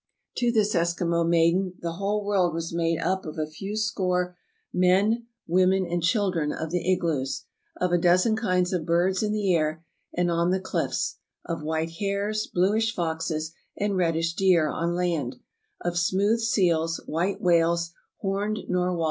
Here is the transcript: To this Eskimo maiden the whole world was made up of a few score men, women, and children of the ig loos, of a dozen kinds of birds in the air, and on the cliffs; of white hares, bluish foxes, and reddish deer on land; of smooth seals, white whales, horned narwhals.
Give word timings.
To 0.37 0.51
this 0.51 0.73
Eskimo 0.73 1.23
maiden 1.29 1.75
the 1.79 1.91
whole 1.91 2.25
world 2.25 2.55
was 2.55 2.73
made 2.73 2.97
up 2.97 3.23
of 3.23 3.37
a 3.37 3.45
few 3.45 3.75
score 3.77 4.35
men, 4.73 5.27
women, 5.45 5.85
and 5.85 6.01
children 6.01 6.51
of 6.51 6.71
the 6.71 6.91
ig 6.91 7.03
loos, 7.03 7.45
of 7.79 7.91
a 7.91 7.99
dozen 7.99 8.35
kinds 8.35 8.73
of 8.73 8.83
birds 8.83 9.21
in 9.21 9.31
the 9.31 9.53
air, 9.53 9.85
and 10.15 10.31
on 10.31 10.49
the 10.49 10.59
cliffs; 10.59 11.17
of 11.45 11.61
white 11.61 11.91
hares, 11.99 12.47
bluish 12.47 12.95
foxes, 12.95 13.53
and 13.77 13.95
reddish 13.95 14.33
deer 14.33 14.67
on 14.69 14.95
land; 14.95 15.35
of 15.81 15.99
smooth 15.99 16.39
seals, 16.39 16.99
white 17.05 17.39
whales, 17.39 17.93
horned 18.21 18.57
narwhals. 18.67 18.99